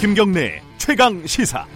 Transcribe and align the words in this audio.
김경래 0.00 0.62
최강 0.78 1.26
시사. 1.26 1.66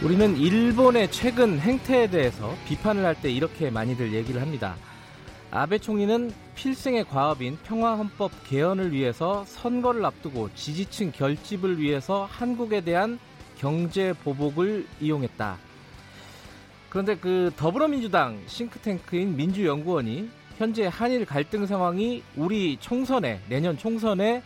우리는 0.00 0.36
일본의 0.36 1.10
최근 1.10 1.58
행태에 1.58 2.08
대해서 2.08 2.54
비판을 2.68 3.04
할 3.04 3.16
때 3.16 3.32
이렇게 3.32 3.68
많이들 3.68 4.12
얘기를 4.12 4.40
합니다. 4.40 4.76
아베 5.50 5.78
총리는 5.78 6.32
필생의 6.54 7.06
과업인 7.08 7.58
평화헌법 7.64 8.30
개헌을 8.46 8.92
위해서 8.92 9.44
선거를 9.48 10.04
앞두고 10.04 10.50
지지층 10.54 11.10
결집을 11.10 11.80
위해서 11.80 12.28
한국에 12.30 12.82
대한 12.82 13.18
경제 13.58 14.12
보복을 14.22 14.86
이용했다. 15.00 15.58
그런데 16.90 17.16
그 17.16 17.50
더불어민주당 17.56 18.40
싱크탱크인 18.46 19.34
민주연구원이 19.36 20.38
현재 20.60 20.90
한일 20.92 21.24
갈등 21.24 21.64
상황이 21.64 22.22
우리 22.36 22.76
총선에 22.76 23.40
내년 23.48 23.78
총선에 23.78 24.42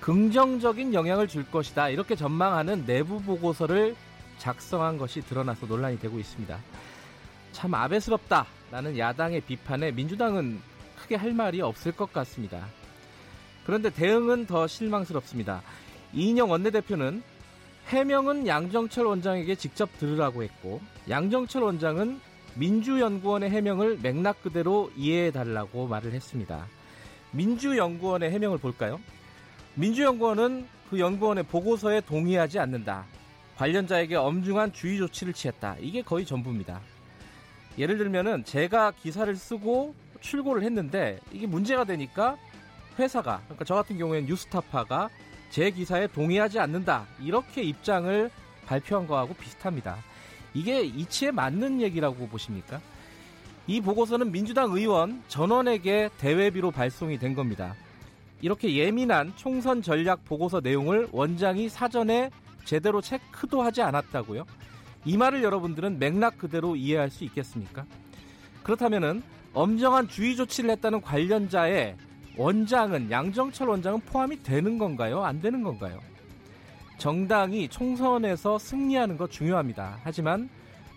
긍정적인 0.00 0.94
영향을 0.94 1.26
줄 1.26 1.44
것이다 1.44 1.88
이렇게 1.88 2.14
전망하는 2.14 2.86
내부 2.86 3.20
보고서를 3.20 3.96
작성한 4.38 4.96
것이 4.96 5.22
드러나서 5.22 5.66
논란이 5.66 5.98
되고 5.98 6.20
있습니다. 6.20 6.56
참 7.50 7.74
아베스럽다라는 7.74 8.96
야당의 8.96 9.40
비판에 9.40 9.90
민주당은 9.90 10.60
크게 11.00 11.16
할 11.16 11.32
말이 11.32 11.60
없을 11.60 11.90
것 11.90 12.12
같습니다. 12.12 12.64
그런데 13.64 13.90
대응은 13.90 14.46
더 14.46 14.68
실망스럽습니다. 14.68 15.62
이인영 16.12 16.48
원내대표는 16.48 17.24
해명은 17.88 18.46
양정철 18.46 19.04
원장에게 19.04 19.56
직접 19.56 19.90
들으라고 19.98 20.44
했고 20.44 20.80
양정철 21.08 21.64
원장은 21.64 22.20
민주연구원의 22.56 23.50
해명을 23.50 23.98
맥락 24.02 24.42
그대로 24.42 24.90
이해해 24.96 25.30
달라고 25.30 25.86
말을 25.86 26.12
했습니다. 26.12 26.66
민주연구원의 27.32 28.30
해명을 28.30 28.58
볼까요? 28.58 28.98
민주연구원은 29.74 30.66
그 30.90 30.98
연구원의 30.98 31.44
보고서에 31.44 32.00
동의하지 32.00 32.58
않는다. 32.58 33.04
관련자에게 33.56 34.16
엄중한 34.16 34.72
주의 34.72 34.98
조치를 34.98 35.32
취했다. 35.32 35.76
이게 35.80 36.02
거의 36.02 36.24
전부입니다. 36.24 36.80
예를 37.78 37.98
들면은 37.98 38.44
제가 38.44 38.92
기사를 38.92 39.34
쓰고 39.36 39.94
출고를 40.20 40.62
했는데 40.62 41.18
이게 41.32 41.46
문제가 41.46 41.84
되니까 41.84 42.36
회사가 42.98 43.42
그러니까 43.44 43.64
저 43.64 43.74
같은 43.74 43.98
경우에는 43.98 44.28
뉴스타파가 44.28 45.10
제 45.50 45.70
기사에 45.70 46.06
동의하지 46.06 46.58
않는다. 46.58 47.06
이렇게 47.20 47.62
입장을 47.62 48.30
발표한 48.64 49.06
거하고 49.06 49.34
비슷합니다. 49.34 49.98
이게 50.56 50.82
이치에 50.84 51.32
맞는 51.32 51.82
얘기라고 51.82 52.28
보십니까? 52.28 52.80
이 53.66 53.82
보고서는 53.82 54.32
민주당 54.32 54.72
의원 54.72 55.22
전원에게 55.28 56.08
대외비로 56.16 56.70
발송이 56.70 57.18
된 57.18 57.34
겁니다. 57.34 57.74
이렇게 58.40 58.74
예민한 58.74 59.34
총선 59.36 59.82
전략 59.82 60.24
보고서 60.24 60.60
내용을 60.60 61.08
원장이 61.12 61.68
사전에 61.68 62.30
제대로 62.64 63.02
체크도 63.02 63.60
하지 63.60 63.82
않았다고요? 63.82 64.46
이 65.04 65.18
말을 65.18 65.42
여러분들은 65.42 65.98
맥락 65.98 66.38
그대로 66.38 66.74
이해할 66.74 67.10
수 67.10 67.24
있겠습니까? 67.24 67.84
그렇다면은 68.62 69.22
엄정한 69.52 70.08
주의 70.08 70.36
조치를 70.36 70.70
했다는 70.70 71.02
관련자의 71.02 71.96
원장은 72.38 73.10
양정철 73.10 73.68
원장은 73.68 74.00
포함이 74.06 74.42
되는 74.42 74.78
건가요? 74.78 75.22
안 75.22 75.38
되는 75.42 75.62
건가요? 75.62 76.00
정당이 76.98 77.68
총선에서 77.68 78.58
승리하는 78.58 79.16
것 79.16 79.30
중요합니다. 79.30 79.98
하지만 80.02 80.48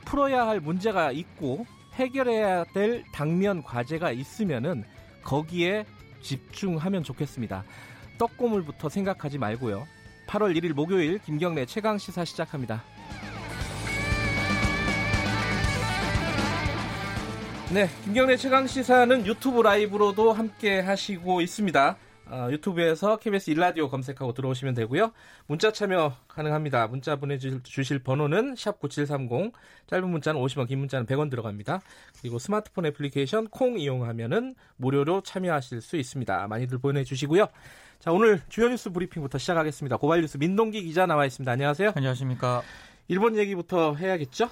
풀어야 0.06 0.48
할 0.48 0.60
문제가 0.60 1.12
있고 1.12 1.66
해결해야 1.94 2.64
될 2.74 3.04
당면 3.14 3.62
과제가 3.62 4.12
있으면은 4.12 4.84
거기에 5.24 5.86
집중하면 6.22 7.04
좋겠습니다. 7.04 7.64
떡고물부터 8.18 8.90
생각하지 8.90 9.38
말고요. 9.38 9.88
8월 10.28 10.56
1일 10.58 10.74
목요일 10.74 11.20
김경래 11.20 11.66
최강 11.66 11.98
시사 11.98 12.24
시작합니다. 12.26 12.84
네, 17.72 17.88
김경래 18.04 18.36
최강 18.36 18.66
시사는 18.66 19.28
유튜브 19.28 19.62
라이브로도 19.62 20.34
함께 20.34 20.80
하시고 20.80 21.42
있습니다. 21.42 21.98
어, 22.32 22.48
유튜브에서 22.52 23.18
KBS 23.18 23.50
일라디오 23.50 23.90
검색하고 23.90 24.34
들어오시면 24.34 24.76
되고요. 24.76 25.12
문자 25.48 25.72
참여 25.72 26.16
가능합니다. 26.28 26.88
문자 26.88 27.16
보내주실 27.16 28.00
번호는 28.00 28.56
샵 28.56 28.80
9730, 28.80 29.52
짧은 29.88 30.10
문자는 30.10 30.40
50원, 30.40 30.68
긴 30.68 30.80
문자는 30.80 31.06
100원 31.08 31.30
들어갑니다. 31.32 31.82
그리고 32.22 32.38
스마트폰 32.38 32.86
애플리케이션 32.86 33.48
콩 33.48 33.80
이용하면은 33.80 34.54
무료로 34.78 35.22
참여하실 35.22 35.82
수 35.82 35.98
있습니다. 35.98 36.48
많이들 36.48 36.78
보내주시고요. 36.78 37.48
자, 38.00 38.12
오늘 38.12 38.42
주요 38.48 38.70
뉴스 38.70 38.92
브리핑부터 38.92 39.38
시작하겠습니다. 39.40 39.98
고발 39.98 40.22
뉴스 40.22 40.38
민동기 40.38 40.84
기자 40.84 41.06
나와 41.06 41.26
있습니다. 41.26 41.52
안녕하세요. 41.52 41.94
안녕하십니까. 41.96 42.62
일본 43.08 43.38
얘기부터 43.38 43.96
해야겠죠? 43.96 44.50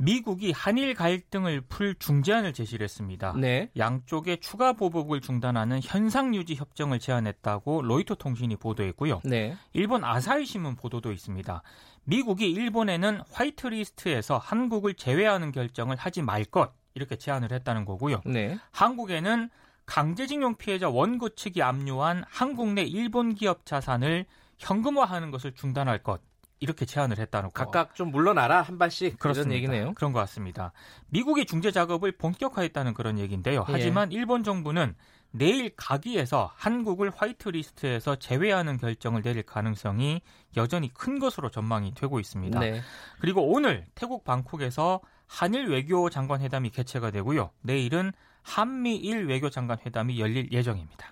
미국이 0.00 0.50
한일 0.52 0.94
갈등을 0.94 1.60
풀 1.62 1.94
중재안을 1.94 2.54
제시를 2.54 2.84
했습니다. 2.84 3.34
네. 3.36 3.70
양쪽의 3.76 4.38
추가 4.40 4.72
보복을 4.72 5.20
중단하는 5.20 5.80
현상 5.82 6.34
유지 6.34 6.54
협정을 6.54 6.98
제안했다고 6.98 7.82
로이터 7.82 8.14
통신이 8.14 8.56
보도했고요. 8.56 9.20
네. 9.24 9.56
일본 9.74 10.02
아사히 10.02 10.46
신문 10.46 10.74
보도도 10.74 11.12
있습니다. 11.12 11.62
미국이 12.04 12.50
일본에는 12.50 13.20
화이트리스트에서 13.30 14.38
한국을 14.38 14.94
제외하는 14.94 15.52
결정을 15.52 15.96
하지 15.96 16.22
말 16.22 16.40
것 16.50 16.72
이렇게 16.94 17.16
제안을 17.16 17.52
했다는 17.52 17.84
거고요. 17.84 18.22
네. 18.24 18.58
한국에는 18.72 19.50
강제징용 19.86 20.56
피해자 20.56 20.88
원고 20.88 21.28
측이 21.28 21.62
압류한 21.62 22.24
한국 22.28 22.72
내 22.72 22.82
일본 22.82 23.34
기업 23.34 23.66
자산을 23.66 24.24
현금화하는 24.58 25.30
것을 25.30 25.52
중단할 25.52 26.02
것 26.02 26.20
이렇게 26.60 26.84
제안을 26.84 27.18
했다는 27.18 27.50
거. 27.50 27.64
각각 27.64 27.94
좀 27.94 28.10
물러나라 28.10 28.60
한 28.62 28.78
발씩 28.78 29.18
그런 29.18 29.50
얘기네요. 29.50 29.94
그런 29.94 30.12
것 30.12 30.20
같습니다. 30.20 30.72
미국이 31.08 31.46
중재 31.46 31.70
작업을 31.70 32.12
본격화했다는 32.12 32.94
그런 32.94 33.18
얘기인데요. 33.18 33.64
예. 33.68 33.72
하지만 33.72 34.12
예. 34.12 34.16
일본 34.16 34.44
정부는 34.44 34.94
내일 35.32 35.70
가기에서 35.76 36.52
한국을 36.56 37.10
화이트리스트에서 37.14 38.16
제외하는 38.16 38.76
결정을 38.76 39.22
내릴 39.22 39.42
가능성이 39.42 40.20
여전히 40.56 40.92
큰 40.92 41.18
것으로 41.18 41.50
전망이 41.50 41.94
되고 41.94 42.20
있습니다. 42.20 42.60
네. 42.60 42.82
그리고 43.20 43.42
오늘 43.48 43.86
태국 43.94 44.24
방콕에서 44.24 45.00
한일 45.26 45.68
외교 45.68 46.10
장관 46.10 46.40
회담이 46.40 46.70
개최가 46.70 47.10
되고요. 47.12 47.50
내일은 47.62 48.12
한미일 48.42 49.26
외교 49.26 49.48
장관 49.48 49.78
회담이 49.86 50.20
열릴 50.20 50.50
예정입니다. 50.52 51.06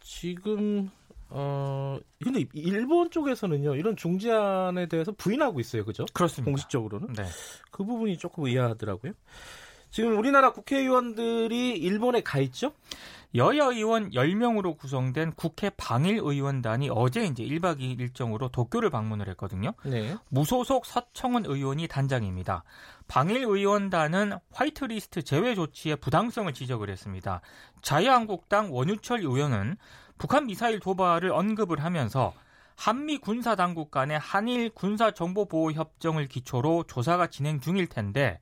지금 0.00 0.90
어, 1.36 1.98
근데 2.22 2.44
일본 2.52 3.10
쪽에서는요, 3.10 3.74
이런 3.74 3.96
중재안에 3.96 4.86
대해서 4.86 5.10
부인하고 5.10 5.58
있어요. 5.58 5.84
그죠? 5.84 6.04
그렇습니다. 6.12 6.48
공식적으로는. 6.48 7.12
네. 7.12 7.24
그 7.72 7.84
부분이 7.84 8.18
조금 8.18 8.46
의아하더라고요. 8.46 9.12
지금 9.90 10.16
우리나라 10.16 10.52
국회의원들이 10.52 11.70
일본에 11.70 12.20
가 12.20 12.38
있죠? 12.38 12.72
여야 13.34 13.64
의원 13.66 14.10
10명으로 14.10 14.78
구성된 14.78 15.32
국회 15.32 15.70
방일 15.76 16.18
의원단이 16.18 16.88
어제 16.92 17.24
이제 17.24 17.42
1박 17.42 17.80
2일 17.80 18.00
일정으로 18.00 18.48
도쿄를 18.48 18.90
방문을 18.90 19.28
했거든요. 19.30 19.72
네. 19.84 20.16
무소속 20.28 20.86
서청은 20.86 21.46
의원이 21.46 21.88
단장입니다. 21.88 22.62
방일 23.08 23.38
의원단은 23.38 24.34
화이트리스트 24.52 25.22
제외 25.22 25.56
조치의 25.56 25.96
부당성을 25.96 26.52
지적을 26.52 26.90
했습니다. 26.90 27.40
자유한국당 27.82 28.72
원유철 28.72 29.20
의원은 29.20 29.76
북한 30.18 30.46
미사일 30.46 30.80
도발을 30.80 31.32
언급을 31.32 31.82
하면서 31.82 32.32
한미 32.76 33.18
군사 33.18 33.54
당국 33.54 33.90
간의 33.90 34.18
한일 34.18 34.70
군사 34.70 35.10
정보 35.10 35.46
보호 35.46 35.72
협정을 35.72 36.26
기초로 36.26 36.84
조사가 36.84 37.28
진행 37.28 37.60
중일 37.60 37.86
텐데 37.86 38.40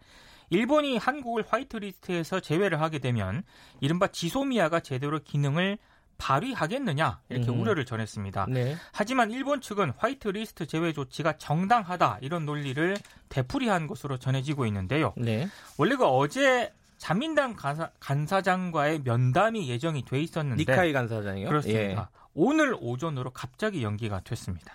일본이 0.51 0.99
한국을 0.99 1.45
화이트리스트에서 1.49 2.41
제외를 2.41 2.81
하게 2.81 2.99
되면 2.99 3.43
이른바 3.81 4.09
지소미아가 4.09 4.81
제대로 4.81 5.19
기능을 5.19 5.79
발휘하겠느냐 6.19 7.21
이렇게 7.31 7.51
음. 7.51 7.61
우려를 7.61 7.85
전했습니다. 7.85 8.47
네. 8.49 8.77
하지만 8.93 9.31
일본 9.31 9.61
측은 9.61 9.93
화이트리스트 9.97 10.67
제외 10.67 10.93
조치가 10.93 11.37
정당하다 11.39 12.19
이런 12.21 12.47
논리를 12.47 12.97
되풀이한 13.29 13.87
것으로 13.89 14.19
전해지고 14.19 14.67
있는데요. 14.67 15.15
네. 15.17 15.49
원래 15.79 15.97
그 15.97 16.07
어제 16.07 16.73
자민당 17.03 17.57
간사, 17.57 18.43
장과의 18.43 19.01
면담이 19.03 19.69
예정이 19.69 20.05
돼 20.05 20.21
있었는데 20.21 20.63
니카이 20.63 20.93
간사장이요? 20.93 21.49
그렇습니다. 21.49 21.81
예. 22.15 22.21
오늘 22.33 22.77
오전으로 22.81 23.31
갑자기 23.31 23.83
연기가 23.83 24.21
됐습니다. 24.21 24.73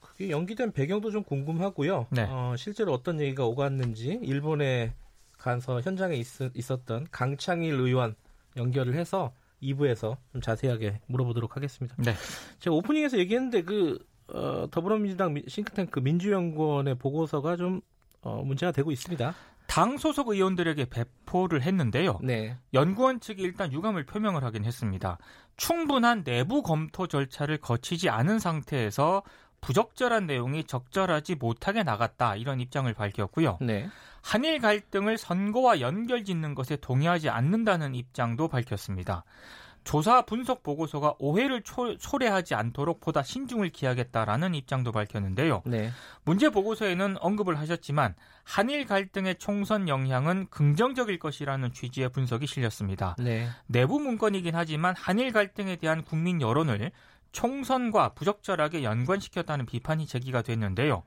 그게 0.00 0.30
연기된 0.30 0.72
배경도 0.72 1.12
좀 1.12 1.22
궁금하고요. 1.22 2.08
네. 2.10 2.26
어, 2.28 2.56
실제로 2.58 2.92
어떤 2.92 3.20
얘기가 3.20 3.44
오갔는지 3.46 4.18
일본에 4.24 4.92
가서 5.38 5.80
현장에 5.80 6.16
있, 6.16 6.26
었던 6.68 7.06
강창일 7.12 7.74
의원 7.74 8.16
연결을 8.56 8.94
해서 8.94 9.32
2부에서 9.62 10.16
좀 10.32 10.40
자세하게 10.40 10.98
물어보도록 11.06 11.54
하겠습니다. 11.54 11.94
네. 11.96 12.12
제가 12.58 12.74
오프닝에서 12.74 13.18
얘기했는데 13.18 13.62
그 13.62 14.04
어, 14.26 14.66
더불어민주당 14.68 15.40
싱크탱크 15.46 16.00
민주연구원의 16.00 16.96
보고서가 16.96 17.54
좀 17.54 17.82
어, 18.22 18.42
문제가 18.42 18.72
되고 18.72 18.90
있습니다. 18.90 19.32
당 19.72 19.96
소속 19.96 20.28
의원들에게 20.28 20.84
배포를 20.90 21.62
했는데요. 21.62 22.18
네. 22.22 22.58
연구원 22.74 23.20
측이 23.20 23.40
일단 23.40 23.72
유감을 23.72 24.04
표명을 24.04 24.44
하긴 24.44 24.66
했습니다. 24.66 25.16
충분한 25.56 26.24
내부 26.24 26.62
검토 26.62 27.06
절차를 27.06 27.56
거치지 27.56 28.10
않은 28.10 28.38
상태에서 28.38 29.22
부적절한 29.62 30.26
내용이 30.26 30.64
적절하지 30.64 31.36
못하게 31.36 31.84
나갔다 31.84 32.36
이런 32.36 32.60
입장을 32.60 32.92
밝혔고요. 32.92 33.60
네. 33.62 33.88
한일 34.20 34.60
갈등을 34.60 35.16
선거와 35.16 35.80
연결짓는 35.80 36.54
것에 36.54 36.76
동의하지 36.76 37.30
않는다는 37.30 37.94
입장도 37.94 38.48
밝혔습니다. 38.48 39.24
조사 39.84 40.22
분석 40.22 40.62
보고서가 40.62 41.14
오해를 41.18 41.62
초, 41.62 41.96
초래하지 41.96 42.54
않도록 42.54 43.00
보다 43.00 43.22
신중을 43.22 43.70
기하겠다라는 43.70 44.54
입장도 44.54 44.92
밝혔는데요. 44.92 45.62
네. 45.64 45.90
문제 46.24 46.50
보고서에는 46.50 47.16
언급을 47.18 47.58
하셨지만 47.58 48.14
한일 48.44 48.86
갈등의 48.86 49.36
총선 49.36 49.88
영향은 49.88 50.48
긍정적일 50.50 51.18
것이라는 51.18 51.72
취지의 51.72 52.10
분석이 52.10 52.46
실렸습니다. 52.46 53.16
네. 53.18 53.48
내부 53.66 53.98
문건이긴 53.98 54.54
하지만 54.54 54.94
한일 54.96 55.32
갈등에 55.32 55.76
대한 55.76 56.04
국민 56.04 56.40
여론을 56.40 56.92
총선과 57.32 58.10
부적절하게 58.10 58.84
연관시켰다는 58.84 59.66
비판이 59.66 60.06
제기가 60.06 60.42
됐는데요. 60.42 61.02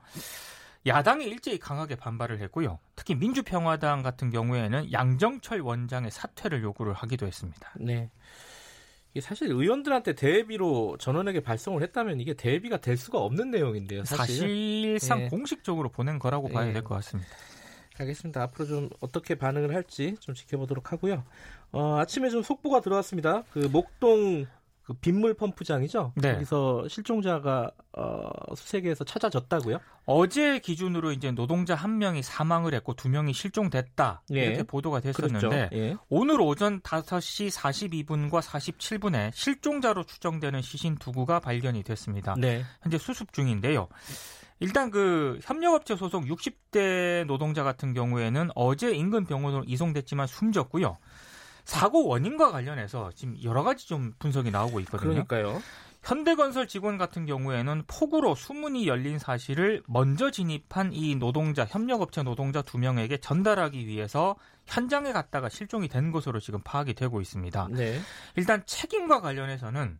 야당이 0.86 1.24
일제히 1.24 1.58
강하게 1.58 1.96
반발을 1.96 2.40
했고요. 2.42 2.78
특히 2.94 3.14
민주평화당 3.14 4.02
같은 4.02 4.30
경우에는 4.30 4.92
양정철 4.92 5.60
원장의 5.60 6.10
사퇴를 6.10 6.62
요구를 6.62 6.92
하기도 6.92 7.26
했습니다. 7.26 7.72
네. 7.80 8.10
사실 9.20 9.50
의원들한테 9.50 10.14
대비로 10.14 10.96
전원에게 10.98 11.40
발송을 11.40 11.82
했다면 11.82 12.20
이게 12.20 12.34
대비가 12.34 12.76
될 12.78 12.96
수가 12.96 13.18
없는 13.18 13.50
내용인데요. 13.50 14.04
사실. 14.04 14.98
상 15.00 15.18
네. 15.20 15.28
공식적으로 15.28 15.88
보낸 15.88 16.18
거라고 16.18 16.48
봐야 16.48 16.66
네. 16.66 16.72
될것 16.72 16.96
같습니다. 16.96 17.30
알겠습니다. 17.98 18.42
앞으로 18.42 18.66
좀 18.66 18.90
어떻게 19.00 19.34
반응을 19.34 19.74
할지 19.74 20.16
좀 20.20 20.34
지켜보도록 20.34 20.92
하고요. 20.92 21.24
어, 21.72 21.98
아침에 21.98 22.28
좀 22.28 22.42
속보가 22.42 22.80
들어왔습니다. 22.80 23.44
그 23.50 23.60
목동 23.72 24.46
그 24.86 24.94
빗물 24.94 25.34
펌프장이죠. 25.34 26.12
네. 26.14 26.34
거기서 26.34 26.86
실종자가 26.86 27.72
어, 27.92 28.28
수색에서 28.54 29.02
찾아졌다고요? 29.02 29.80
어제 30.04 30.60
기준으로 30.60 31.10
이제 31.10 31.32
노동자 31.32 31.74
한 31.74 31.98
명이 31.98 32.22
사망을 32.22 32.72
했고 32.72 32.94
두 32.94 33.08
명이 33.08 33.32
실종됐다 33.32 34.22
예. 34.34 34.44
이렇게 34.44 34.62
보도가 34.62 35.00
됐었는데 35.00 35.48
그렇죠. 35.48 35.76
예. 35.76 35.96
오늘 36.08 36.40
오전 36.40 36.80
5시 36.82 37.50
42분과 37.50 38.40
47분에 38.40 39.32
실종자로 39.34 40.04
추정되는 40.04 40.62
시신 40.62 40.94
두 40.98 41.10
구가 41.10 41.40
발견이 41.40 41.82
됐습니다. 41.82 42.36
네. 42.38 42.62
현재 42.82 42.96
수습 42.96 43.32
중인데요. 43.32 43.88
일단 44.60 44.92
그 44.92 45.40
협력업체 45.42 45.96
소속 45.96 46.26
60대 46.26 47.24
노동자 47.26 47.64
같은 47.64 47.92
경우에는 47.92 48.50
어제 48.54 48.92
인근 48.92 49.26
병원으로 49.26 49.64
이송됐지만 49.66 50.28
숨졌고요. 50.28 50.96
사고 51.66 52.06
원인과 52.06 52.52
관련해서 52.52 53.10
지금 53.14 53.36
여러 53.42 53.62
가지 53.64 53.86
좀 53.86 54.12
분석이 54.20 54.50
나오고 54.50 54.80
있거든요. 54.80 55.26
그러니까요. 55.26 55.60
현대건설 56.04 56.68
직원 56.68 56.96
같은 56.96 57.26
경우에는 57.26 57.82
폭우로 57.88 58.36
수문이 58.36 58.86
열린 58.86 59.18
사실을 59.18 59.82
먼저 59.88 60.30
진입한 60.30 60.92
이 60.92 61.16
노동자 61.16 61.64
협력업체 61.64 62.22
노동자 62.22 62.62
두 62.62 62.78
명에게 62.78 63.18
전달하기 63.18 63.88
위해서 63.88 64.36
현장에 64.66 65.12
갔다가 65.12 65.48
실종이 65.48 65.88
된 65.88 66.12
것으로 66.12 66.38
지금 66.38 66.60
파악이 66.62 66.94
되고 66.94 67.20
있습니다. 67.20 67.68
네. 67.72 67.98
일단 68.36 68.62
책임과 68.64 69.20
관련해서는 69.20 69.98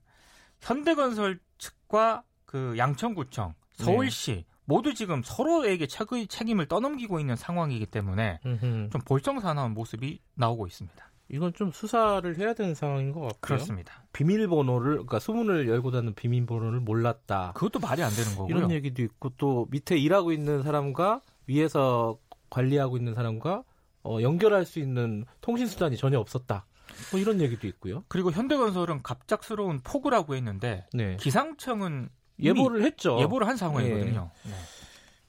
현대건설 0.60 1.40
측과 1.58 2.22
그 2.44 2.76
양천구청, 2.78 3.54
서울시 3.74 4.32
네. 4.32 4.44
모두 4.64 4.94
지금 4.94 5.22
서로에게 5.24 5.88
책임을 5.88 6.66
떠넘기고 6.66 7.18
있는 7.18 7.34
상황이기 7.34 7.86
때문에 7.86 8.38
음흠. 8.46 8.90
좀 8.92 9.00
볼썽사나운 9.04 9.74
모습이 9.74 10.20
나오고 10.34 10.68
있습니다. 10.68 11.10
이건 11.28 11.52
좀 11.54 11.72
수사를 11.72 12.38
해야 12.38 12.54
되는 12.54 12.74
상황인 12.74 13.12
것 13.12 13.20
같고요. 13.20 13.38
그렇습니다. 13.40 14.04
비밀번호를 14.12 14.92
그러니까 14.92 15.18
소문을 15.18 15.68
열고 15.68 15.90
닫는 15.90 16.14
비밀번호를 16.14 16.80
몰랐다. 16.80 17.52
그것도 17.54 17.80
말이 17.80 18.02
안 18.02 18.10
되는 18.12 18.36
거고요. 18.36 18.56
이런 18.56 18.70
얘기도 18.70 19.02
있고 19.02 19.30
또 19.36 19.66
밑에 19.70 19.96
일하고 19.96 20.32
있는 20.32 20.62
사람과 20.62 21.22
위에서 21.46 22.18
관리하고 22.50 22.96
있는 22.96 23.14
사람과 23.14 23.64
어, 24.04 24.18
연결할 24.22 24.64
수 24.64 24.78
있는 24.78 25.24
통신 25.40 25.66
수단이 25.66 25.96
전혀 25.96 26.20
없었다. 26.20 26.64
뭐 27.10 27.20
이런 27.20 27.40
얘기도 27.40 27.66
있고요. 27.66 28.04
그리고 28.08 28.30
현대건설은 28.30 29.02
갑작스러운 29.02 29.80
폭우라고 29.80 30.36
했는데 30.36 30.86
네. 30.92 31.16
기상청은 31.16 32.08
예보를 32.40 32.84
했죠. 32.84 33.18
예보를 33.20 33.48
한 33.48 33.56
상황이거든요. 33.56 34.30
네. 34.44 34.50
네. 34.50 34.56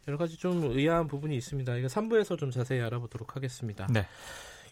여러 0.08 0.18
가지 0.18 0.38
좀 0.38 0.64
의아한 0.64 1.08
부분이 1.08 1.36
있습니다. 1.36 1.76
이거 1.76 1.88
3부에서 1.88 2.38
좀 2.38 2.52
자세히 2.52 2.82
알아보도록 2.82 3.36
하겠습니다. 3.36 3.88
네. 3.90 4.06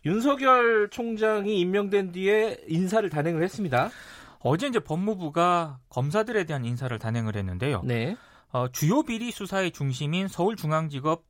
윤석열 0.06 0.90
총장이 0.90 1.60
임명된 1.60 2.12
뒤에 2.12 2.58
인사를 2.68 3.10
단행을 3.10 3.44
했습니다. 3.44 3.90
어제 4.40 4.68
이제 4.68 4.80
법무부가 4.80 5.80
검사들에 5.90 6.44
대한 6.44 6.64
인사를 6.64 6.98
단행을 7.00 7.36
했는데요. 7.36 7.82
네. 7.84 8.16
어, 8.52 8.68
주요 8.72 9.04
비리 9.04 9.32
수사의 9.32 9.72
중심인 9.72 10.28
서울중앙지법 10.28 11.24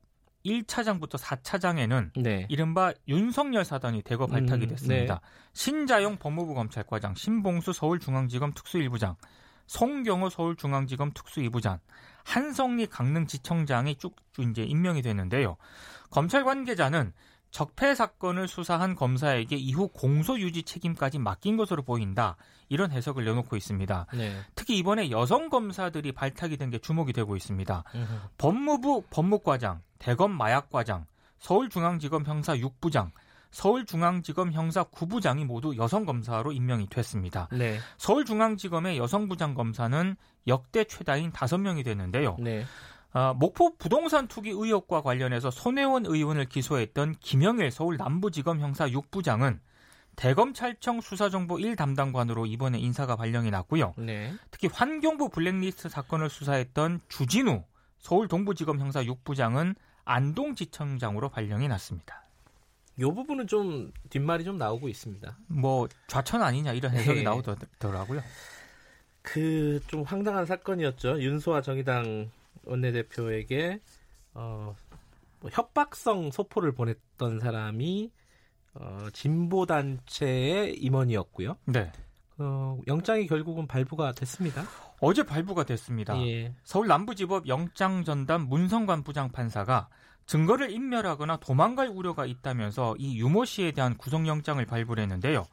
1차장부터 0.44 1.18
4차장에는 1.18 2.22
네. 2.22 2.46
이른바 2.50 2.92
윤석열 3.08 3.64
사단이 3.64 4.02
대거 4.02 4.26
발탁이 4.26 4.64
음, 4.64 4.68
됐습니다. 4.68 5.14
음, 5.14 5.18
네. 5.18 5.50
신자용 5.54 6.18
법무부 6.18 6.54
검찰과장, 6.54 7.14
신봉수 7.14 7.72
서울중앙지검 7.72 8.52
특수일부장, 8.52 9.16
송경호 9.66 10.28
서울중앙지검 10.28 11.12
특수이부장, 11.14 11.80
한성리 12.24 12.86
강릉지청장이 12.86 13.96
쭉 13.96 14.14
이제 14.38 14.62
임명이 14.62 15.02
되는데요. 15.02 15.56
검찰 16.10 16.44
관계자는 16.44 17.12
적폐 17.56 17.94
사건을 17.94 18.48
수사한 18.48 18.94
검사에게 18.94 19.56
이후 19.56 19.88
공소 19.88 20.38
유지 20.38 20.62
책임까지 20.62 21.18
맡긴 21.18 21.56
것으로 21.56 21.80
보인다. 21.84 22.36
이런 22.68 22.90
해석을 22.90 23.24
내놓고 23.24 23.56
있습니다. 23.56 24.08
네. 24.12 24.36
특히 24.54 24.76
이번에 24.76 25.10
여성 25.10 25.48
검사들이 25.48 26.12
발탁이 26.12 26.58
된 26.58 26.68
게 26.68 26.76
주목이 26.78 27.14
되고 27.14 27.34
있습니다. 27.34 27.84
으흠. 27.94 28.20
법무부 28.36 29.04
법무과장, 29.08 29.80
대검 29.98 30.32
마약과장, 30.32 31.06
서울중앙지검 31.38 32.26
형사 32.26 32.54
6부장, 32.54 33.10
서울중앙지검 33.52 34.52
형사 34.52 34.84
9부장이 34.84 35.46
모두 35.46 35.78
여성 35.78 36.04
검사로 36.04 36.52
임명이 36.52 36.88
됐습니다. 36.90 37.48
네. 37.52 37.78
서울중앙지검의 37.96 38.98
여성 38.98 39.28
부장 39.28 39.54
검사는 39.54 40.14
역대 40.46 40.84
최다인 40.84 41.32
5명이 41.32 41.84
됐는데요. 41.86 42.36
네. 42.38 42.66
어, 43.16 43.32
목포 43.32 43.78
부동산 43.78 44.28
투기 44.28 44.50
의혹과 44.50 45.00
관련해서 45.00 45.50
손혜원 45.50 46.04
의원을 46.04 46.44
기소했던 46.44 47.14
김영일 47.20 47.70
서울 47.70 47.96
남부지검 47.96 48.60
형사 48.60 48.86
6부장은 48.86 49.58
대검찰청 50.16 51.00
수사정보 51.00 51.58
1 51.58 51.76
담당관으로 51.76 52.44
이번에 52.44 52.78
인사가 52.78 53.16
발령이 53.16 53.50
났고요. 53.50 53.94
네. 53.96 54.34
특히 54.50 54.68
환경부 54.70 55.30
블랙리스트 55.30 55.88
사건을 55.88 56.28
수사했던 56.28 57.00
주진우 57.08 57.64
서울 58.00 58.28
동부지검 58.28 58.80
형사 58.80 59.02
6부장은 59.02 59.76
안동지청장으로 60.04 61.30
발령이 61.30 61.68
났습니다. 61.68 62.22
이 62.98 63.02
부분은 63.02 63.46
좀 63.46 63.92
뒷말이 64.10 64.44
좀 64.44 64.58
나오고 64.58 64.90
있습니다. 64.90 65.38
뭐 65.46 65.88
좌천 66.06 66.42
아니냐 66.42 66.74
이런 66.74 66.92
해석이 66.92 67.20
네. 67.20 67.22
나오더라고요. 67.22 68.20
그 69.22 69.80
좀 69.86 70.02
황당한 70.02 70.44
사건이었죠. 70.44 71.20
윤소아 71.20 71.62
정의당 71.62 72.30
원내대표에게 72.64 73.80
어, 74.34 74.76
뭐 75.40 75.50
협박성 75.52 76.30
소포를 76.30 76.72
보냈던 76.72 77.40
사람이 77.40 78.10
어, 78.74 79.08
진보 79.12 79.66
단체의 79.66 80.74
임원이었고요. 80.76 81.56
네. 81.66 81.90
어, 82.38 82.78
영장이 82.86 83.26
결국은 83.26 83.66
발부가 83.66 84.12
됐습니다. 84.12 84.64
어제 85.00 85.22
발부가 85.22 85.64
됐습니다. 85.64 86.18
예. 86.26 86.54
서울 86.64 86.86
남부지법 86.86 87.48
영장 87.48 88.04
전담 88.04 88.48
문성관 88.48 89.04
부장판사가 89.04 89.88
증거를 90.26 90.70
인멸하거나 90.70 91.38
도망갈 91.38 91.88
우려가 91.88 92.26
있다면서 92.26 92.96
이 92.98 93.18
유모 93.18 93.44
씨에 93.44 93.72
대한 93.72 93.96
구속영장을 93.96 94.64
발부를 94.66 95.02
했는데요. 95.02 95.46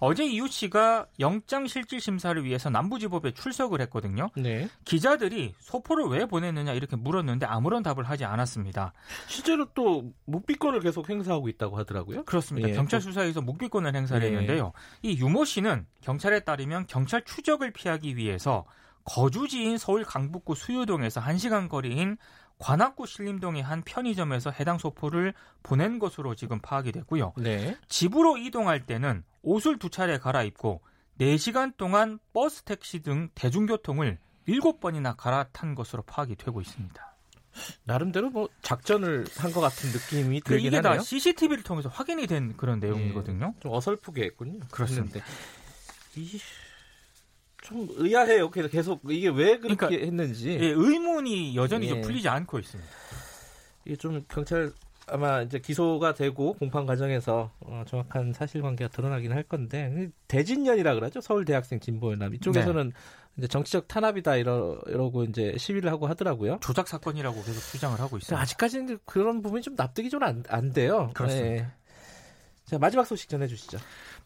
어제 0.00 0.24
이유 0.24 0.48
씨가 0.48 1.06
영장 1.20 1.66
실질 1.66 2.00
심사를 2.00 2.42
위해서 2.42 2.70
남부지법에 2.70 3.32
출석을 3.32 3.80
했거든요. 3.82 4.30
네. 4.34 4.68
기자들이 4.84 5.54
소포를 5.60 6.06
왜 6.06 6.24
보냈느냐 6.26 6.72
이렇게 6.72 6.96
물었는데 6.96 7.46
아무런 7.46 7.82
답을 7.82 8.04
하지 8.04 8.24
않았습니다. 8.24 8.94
실제로 9.28 9.66
또 9.74 10.10
묵비권을 10.24 10.80
계속 10.80 11.08
행사하고 11.08 11.48
있다고 11.50 11.76
하더라고요. 11.78 12.24
그렇습니다. 12.24 12.70
예. 12.70 12.72
경찰 12.72 13.00
수사에서 13.00 13.42
묵비권을 13.42 13.94
행사를 13.94 14.22
예. 14.22 14.26
했는데요. 14.26 14.72
이 15.02 15.18
유모 15.18 15.44
씨는 15.44 15.86
경찰에 16.00 16.40
따르면 16.40 16.86
경찰 16.86 17.22
추적을 17.22 17.70
피하기 17.72 18.16
위해서 18.16 18.64
거주지인 19.04 19.76
서울 19.76 20.04
강북구 20.04 20.54
수유동에서 20.54 21.20
1시간 21.20 21.68
거리인 21.68 22.16
관악구 22.60 23.06
신림동의 23.06 23.62
한 23.62 23.82
편의점에서 23.82 24.50
해당 24.52 24.78
소포를 24.78 25.34
보낸 25.62 25.98
것으로 25.98 26.34
지금 26.34 26.60
파악이 26.60 26.92
됐고요. 26.92 27.32
네. 27.38 27.76
집으로 27.88 28.36
이동할 28.36 28.86
때는 28.86 29.24
옷을 29.42 29.78
두 29.78 29.88
차례 29.90 30.18
갈아입고 30.18 30.80
4시간 31.18 31.76
동안 31.76 32.18
버스, 32.32 32.62
택시 32.62 33.00
등 33.00 33.28
대중교통을 33.34 34.18
7번이나 34.46 35.16
갈아탄 35.16 35.74
것으로 35.74 36.02
파악이 36.02 36.36
되고 36.36 36.60
있습니다. 36.60 37.16
나름대로 37.84 38.30
뭐 38.30 38.48
작전을 38.62 39.26
한 39.36 39.52
것 39.52 39.60
같은 39.60 39.90
느낌이 39.90 40.40
그 40.40 40.50
들긴 40.50 40.68
이게 40.68 40.76
하네요. 40.76 40.98
다 40.98 41.02
CCTV를 41.02 41.64
통해서 41.64 41.88
확인이 41.88 42.26
된 42.26 42.56
그런 42.56 42.78
내용이거든요. 42.78 43.54
예, 43.56 43.60
좀 43.60 43.72
어설프게 43.72 44.22
했군요. 44.22 44.60
그렇습니다. 44.70 45.20
이, 46.16 46.38
좀 47.62 47.88
의아해요. 47.96 48.50
그래서 48.50 48.68
계속 48.68 49.00
이게 49.10 49.28
왜 49.28 49.58
그렇게 49.58 49.76
그러니까, 49.76 49.88
했는지 49.90 50.50
예, 50.50 50.66
의문이 50.68 51.56
여전히 51.56 51.86
예. 51.86 51.90
좀 51.90 52.00
풀리지 52.02 52.28
않고 52.28 52.58
있습니다. 52.58 52.90
이게 53.84 53.96
좀 53.96 54.24
경찰 54.28 54.72
아마 55.06 55.42
이제 55.42 55.58
기소가 55.58 56.14
되고 56.14 56.52
공판 56.54 56.86
과정에서 56.86 57.50
어, 57.60 57.82
정확한 57.86 58.32
사실관계가 58.32 58.90
드러나긴 58.90 59.32
할 59.32 59.42
건데 59.42 60.10
대진년이라 60.28 60.94
그러죠 60.94 61.20
서울 61.20 61.44
대학생 61.44 61.80
진보연합 61.80 62.32
이쪽에서는 62.34 62.90
네. 62.90 62.94
이제 63.36 63.48
정치적 63.48 63.88
탄압이다 63.88 64.36
이러, 64.36 64.78
이러고 64.86 65.24
이제 65.24 65.54
시위를 65.58 65.90
하고 65.90 66.06
하더라고요. 66.06 66.58
조작 66.60 66.86
사건이라고 66.88 67.42
계속 67.42 67.60
주장을 67.72 67.98
하고 67.98 68.18
있어요. 68.18 68.38
아직까지는 68.38 68.98
그런 69.04 69.42
부분이 69.42 69.62
좀 69.62 69.74
납득이 69.76 70.10
좀 70.10 70.22
안 70.22 70.44
안 70.48 70.72
돼요. 70.72 71.10
그렇습니다. 71.14 71.62
네. 71.64 71.68
자 72.70 72.78
마지막 72.78 73.04
소식 73.04 73.28
전해주시죠. 73.28 73.78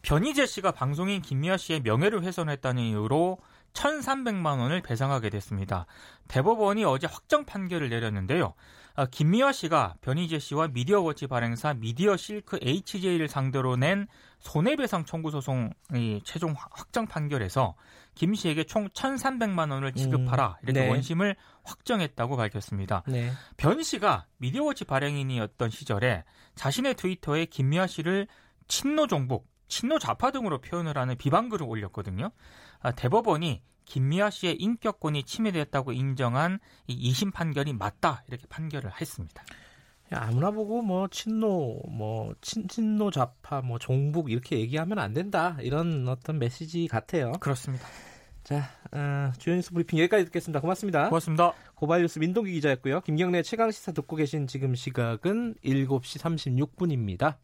변희재 0.03 0.45
씨가 0.45 0.71
방송인 0.71 1.23
김미아 1.23 1.57
씨의 1.57 1.81
명예를 1.81 2.21
훼손했다는 2.21 2.83
이유로 2.83 3.39
1,300만 3.75 4.59
원을 4.59 4.81
배상하게 4.81 5.29
됐습니다. 5.29 5.85
대법원이 6.27 6.83
어제 6.85 7.07
확정 7.07 7.45
판결을 7.45 7.89
내렸는데요. 7.89 8.53
아, 8.95 9.05
김미화 9.05 9.51
씨가 9.51 9.95
변희재 10.01 10.39
씨와 10.39 10.69
미디어워치 10.69 11.27
발행사 11.27 11.73
미디어 11.73 12.15
실크 12.15 12.59
HJ를 12.61 13.27
상대로 13.27 13.75
낸 13.75 14.07
손해배상 14.39 15.05
청구 15.05 15.31
소송의 15.31 16.21
최종 16.23 16.55
확정 16.57 17.05
판결에서 17.05 17.75
김 18.15 18.33
씨에게 18.33 18.63
총 18.63 18.87
1,300만 18.89 19.71
원을 19.71 19.91
지급하라 19.91 20.59
이렇게 20.63 20.79
네. 20.79 20.89
원심을 20.89 21.35
확정했다고 21.63 22.37
밝혔습니다. 22.37 23.03
네. 23.07 23.31
변 23.57 23.83
씨가 23.83 24.25
미디어워치 24.37 24.85
발행인이었던 24.85 25.69
시절에 25.69 26.23
자신의 26.55 26.95
트위터에 26.95 27.45
김미아 27.45 27.87
씨를 27.87 28.27
친노 28.69 29.07
종북, 29.07 29.45
친노 29.67 29.99
좌파 29.99 30.31
등으로 30.31 30.59
표현을 30.59 30.97
하는 30.97 31.15
비방글을 31.17 31.65
올렸거든요. 31.65 32.31
아, 32.79 32.91
대법원이 32.91 33.61
김미아 33.85 34.29
씨의 34.29 34.55
인격권이 34.57 35.23
침해됐다고 35.23 35.91
인정한 35.91 36.59
이 36.87 37.11
2심 37.11 37.33
판결이 37.33 37.73
맞다 37.73 38.23
이렇게 38.27 38.45
판결을 38.47 38.91
했습니다. 38.99 39.43
아무나 40.11 40.51
보고 40.51 40.81
뭐 40.81 41.07
친노, 41.07 41.81
뭐 41.89 42.33
친, 42.41 42.67
친노 42.67 43.09
좌파, 43.11 43.61
뭐 43.61 43.79
종북 43.79 44.29
이렇게 44.29 44.59
얘기하면 44.59 44.99
안 44.99 45.13
된다 45.13 45.57
이런 45.61 46.07
어떤 46.07 46.37
메시지 46.37 46.87
같아요. 46.87 47.31
그렇습니다. 47.33 47.87
자, 48.43 48.69
어, 48.91 49.31
주요 49.39 49.55
뉴스 49.55 49.71
브리핑 49.71 49.97
여기까지 49.99 50.25
듣겠습니다. 50.25 50.61
고맙습니다. 50.61 51.09
고맙습니다. 51.09 51.53
고발뉴스 51.73 52.19
민동기 52.19 52.51
기자였고요. 52.53 53.01
김경래 53.01 53.41
최강 53.41 53.71
시사 53.71 53.91
듣고 53.91 54.15
계신 54.15 54.45
지금 54.45 54.75
시각은 54.75 55.55
7시 55.63 56.19
36분입니다. 56.19 57.37